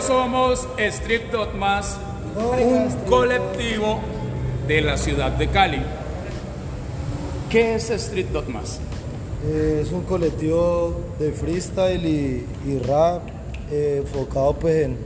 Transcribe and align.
somos 0.00 0.68
Street 0.76 1.30
Dogmas, 1.32 1.98
un 2.36 2.88
colectivo 3.08 4.00
de 4.68 4.80
la 4.82 4.96
ciudad 4.96 5.32
de 5.32 5.48
Cali. 5.48 5.82
¿Qué 7.48 7.76
es 7.76 7.90
Street 7.90 8.26
Dogmas? 8.32 8.80
Eh, 9.46 9.82
es 9.82 9.92
un 9.92 10.02
colectivo 10.02 11.00
de 11.18 11.32
freestyle 11.32 12.04
y, 12.04 12.46
y 12.66 12.78
rap 12.78 13.22
eh, 13.70 14.02
enfocado 14.04 14.54
pues 14.54 14.84
en, 14.84 14.96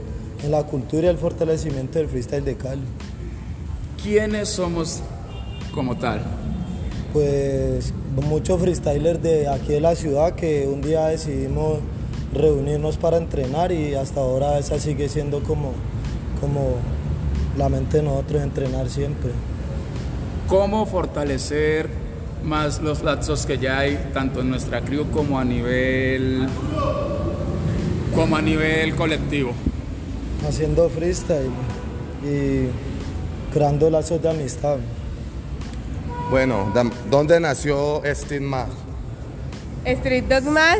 en 0.43 0.51
la 0.51 0.63
cultura 0.63 1.07
y 1.07 1.09
el 1.09 1.17
fortalecimiento 1.17 1.99
del 1.99 2.07
freestyle 2.07 2.43
de 2.43 2.55
Cali. 2.55 2.81
¿Quiénes 4.01 4.49
somos 4.49 5.01
como 5.73 5.95
tal? 5.97 6.21
Pues 7.13 7.93
muchos 8.15 8.59
freestylers 8.59 9.21
de 9.21 9.47
aquí 9.47 9.73
de 9.73 9.81
la 9.81 9.95
ciudad 9.95 10.33
que 10.33 10.67
un 10.67 10.81
día 10.81 11.07
decidimos 11.07 11.79
reunirnos 12.33 12.97
para 12.97 13.17
entrenar 13.17 13.71
y 13.71 13.95
hasta 13.95 14.21
ahora 14.21 14.57
esa 14.57 14.79
sigue 14.79 15.09
siendo 15.09 15.43
como, 15.43 15.73
como 16.39 16.75
la 17.57 17.69
mente 17.69 17.97
de 17.97 18.03
nosotros, 18.03 18.41
entrenar 18.41 18.89
siempre. 18.89 19.31
¿Cómo 20.47 20.85
fortalecer 20.85 21.89
más 22.43 22.81
los 22.81 23.03
lazos 23.03 23.45
que 23.45 23.57
ya 23.57 23.79
hay 23.79 24.09
tanto 24.13 24.41
en 24.41 24.49
nuestra 24.49 24.81
crew 24.81 25.05
como 25.11 25.37
a 25.39 25.45
nivel 25.45 26.47
como 28.15 28.35
a 28.35 28.41
nivel 28.41 28.95
colectivo? 28.95 29.51
Haciendo 30.47 30.89
freestyle 30.89 31.51
y 32.23 32.67
creando 33.53 33.89
lazos 33.89 34.21
de 34.21 34.29
amistad. 34.29 34.77
Bueno, 36.29 36.73
¿dónde 37.09 37.39
nació 37.39 38.03
Street 38.05 38.41
Más? 38.41 38.69
Street 39.85 40.25
Dogmas 40.25 40.79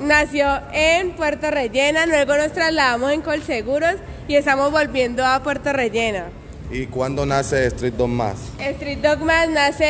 nació 0.00 0.60
en 0.72 1.12
Puerto 1.12 1.50
Rellena, 1.50 2.04
luego 2.04 2.36
nos 2.36 2.52
trasladamos 2.52 3.12
en 3.12 3.22
Colseguros 3.22 3.94
y 4.28 4.36
estamos 4.36 4.70
volviendo 4.70 5.24
a 5.24 5.42
Puerto 5.42 5.72
Rellena. 5.72 6.26
¿Y 6.70 6.86
cuándo 6.86 7.24
nace 7.24 7.66
Street 7.66 7.94
Dos 7.94 8.08
Más? 8.08 8.36
Street 8.58 8.98
Dogmas 8.98 9.48
nace 9.48 9.86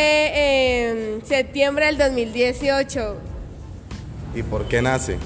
en 0.87 1.27
septiembre 1.27 1.87
del 1.87 1.99
2018. 1.99 3.17
¿Y 4.37 4.43
por 4.45 4.69
qué 4.69 4.83
nace? 4.83 5.19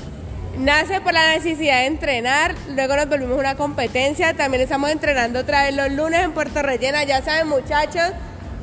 Nace 0.58 1.00
por 1.00 1.12
la 1.12 1.34
necesidad 1.34 1.80
de 1.80 1.86
entrenar, 1.86 2.54
luego 2.74 2.96
nos 2.96 3.08
volvimos 3.08 3.36
a 3.36 3.40
una 3.40 3.54
competencia, 3.56 4.34
también 4.34 4.62
estamos 4.62 4.90
entrenando 4.90 5.40
otra 5.40 5.64
vez 5.64 5.74
los 5.76 5.92
lunes 5.92 6.24
en 6.24 6.32
Puerto 6.32 6.62
Rellena, 6.62 7.04
ya 7.04 7.22
saben 7.22 7.46
muchachos, 7.46 8.10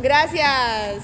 gracias. 0.01 1.03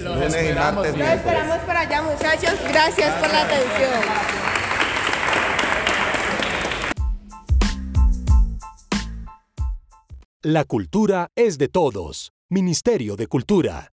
Los 0.00 0.16
Lunes 0.16 0.32
y 0.32 0.36
esperamos 0.36 0.74
martes, 0.74 0.96
Los 0.96 1.08
esperamos 1.08 1.58
por 1.58 1.76
allá 1.76 2.02
muchachos, 2.02 2.54
gracias 2.68 3.14
por 3.14 3.28
la 3.30 3.42
atención. 3.42 4.38
La 10.42 10.64
cultura 10.64 11.30
es 11.34 11.58
de 11.58 11.68
todos. 11.68 12.32
Ministerio 12.48 13.16
de 13.16 13.26
Cultura. 13.26 13.92